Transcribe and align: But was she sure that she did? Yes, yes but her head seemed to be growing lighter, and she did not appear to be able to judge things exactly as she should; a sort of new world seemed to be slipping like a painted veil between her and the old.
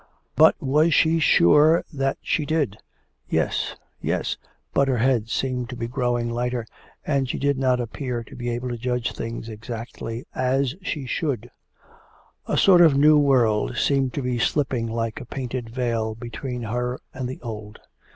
But 0.35 0.55
was 0.59 0.95
she 0.95 1.19
sure 1.19 1.85
that 1.93 2.17
she 2.23 2.43
did? 2.43 2.79
Yes, 3.29 3.75
yes 4.01 4.35
but 4.73 4.87
her 4.87 4.97
head 4.97 5.29
seemed 5.29 5.69
to 5.69 5.75
be 5.75 5.87
growing 5.87 6.27
lighter, 6.27 6.65
and 7.05 7.29
she 7.29 7.37
did 7.37 7.59
not 7.59 7.79
appear 7.79 8.23
to 8.23 8.35
be 8.35 8.49
able 8.49 8.69
to 8.69 8.79
judge 8.79 9.11
things 9.13 9.47
exactly 9.47 10.25
as 10.33 10.73
she 10.81 11.05
should; 11.05 11.51
a 12.47 12.57
sort 12.57 12.81
of 12.81 12.97
new 12.97 13.19
world 13.19 13.77
seemed 13.77 14.11
to 14.15 14.23
be 14.23 14.39
slipping 14.39 14.87
like 14.87 15.21
a 15.21 15.25
painted 15.25 15.69
veil 15.69 16.15
between 16.15 16.63
her 16.63 16.99
and 17.13 17.29
the 17.29 17.39
old. 17.43 17.77